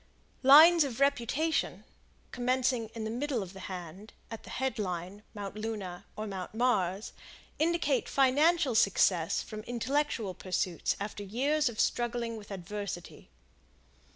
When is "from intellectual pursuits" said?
9.43-10.95